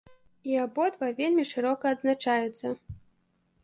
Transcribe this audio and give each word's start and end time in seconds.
І 0.51 0.57
абодва 0.63 1.11
вельмі 1.21 1.47
шырока 1.53 1.85
адзначаюцца. 1.97 2.67